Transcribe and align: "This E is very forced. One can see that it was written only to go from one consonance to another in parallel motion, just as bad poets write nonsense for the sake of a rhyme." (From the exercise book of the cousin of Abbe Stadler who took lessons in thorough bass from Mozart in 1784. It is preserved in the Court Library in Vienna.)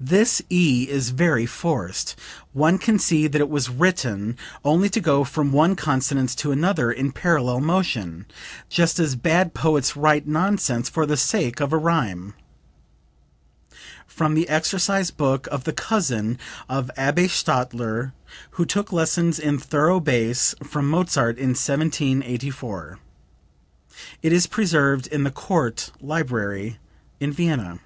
"This 0.00 0.42
E 0.50 0.88
is 0.90 1.10
very 1.10 1.46
forced. 1.46 2.16
One 2.52 2.78
can 2.78 2.98
see 2.98 3.28
that 3.28 3.40
it 3.40 3.48
was 3.48 3.68
written 3.70 4.36
only 4.64 4.88
to 4.88 5.00
go 5.00 5.22
from 5.22 5.52
one 5.52 5.76
consonance 5.76 6.34
to 6.34 6.50
another 6.50 6.90
in 6.90 7.12
parallel 7.12 7.60
motion, 7.60 8.26
just 8.68 8.98
as 8.98 9.14
bad 9.14 9.54
poets 9.54 9.96
write 9.96 10.26
nonsense 10.26 10.88
for 10.88 11.06
the 11.06 11.16
sake 11.16 11.60
of 11.60 11.72
a 11.72 11.76
rhyme." 11.76 12.34
(From 14.04 14.34
the 14.34 14.48
exercise 14.48 15.12
book 15.12 15.46
of 15.46 15.62
the 15.62 15.72
cousin 15.72 16.38
of 16.68 16.90
Abbe 16.96 17.28
Stadler 17.28 18.10
who 18.58 18.66
took 18.66 18.90
lessons 18.90 19.38
in 19.38 19.60
thorough 19.60 20.00
bass 20.00 20.56
from 20.64 20.90
Mozart 20.90 21.38
in 21.38 21.50
1784. 21.50 22.98
It 24.24 24.32
is 24.32 24.48
preserved 24.48 25.06
in 25.06 25.22
the 25.22 25.30
Court 25.30 25.92
Library 26.00 26.78
in 27.20 27.30
Vienna.) 27.32 27.78